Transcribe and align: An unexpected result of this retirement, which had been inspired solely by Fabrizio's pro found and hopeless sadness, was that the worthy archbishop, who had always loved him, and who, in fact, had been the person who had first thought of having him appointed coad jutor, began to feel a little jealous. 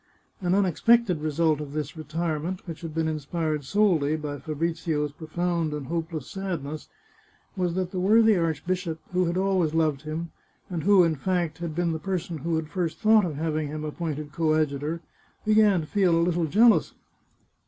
An 0.41 0.55
unexpected 0.55 1.21
result 1.21 1.61
of 1.61 1.73
this 1.73 1.95
retirement, 1.95 2.65
which 2.65 2.81
had 2.81 2.91
been 2.95 3.07
inspired 3.07 3.63
solely 3.63 4.15
by 4.15 4.39
Fabrizio's 4.39 5.11
pro 5.11 5.27
found 5.27 5.73
and 5.73 5.85
hopeless 5.85 6.25
sadness, 6.25 6.89
was 7.55 7.75
that 7.75 7.91
the 7.91 7.99
worthy 7.99 8.35
archbishop, 8.35 8.99
who 9.13 9.25
had 9.25 9.37
always 9.37 9.75
loved 9.75 10.01
him, 10.01 10.31
and 10.71 10.85
who, 10.85 11.03
in 11.03 11.13
fact, 11.15 11.59
had 11.59 11.75
been 11.75 11.91
the 11.91 11.99
person 11.99 12.39
who 12.39 12.55
had 12.55 12.67
first 12.67 12.97
thought 12.97 13.25
of 13.25 13.35
having 13.35 13.67
him 13.67 13.83
appointed 13.85 14.31
coad 14.31 14.69
jutor, 14.69 15.01
began 15.45 15.81
to 15.81 15.85
feel 15.85 16.15
a 16.17 16.25
little 16.25 16.45
jealous. 16.47 16.95